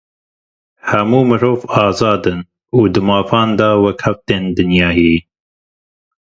[0.89, 2.39] Hemû mirov azad in
[2.77, 5.15] û di mafan de wekhev tên dinyayê.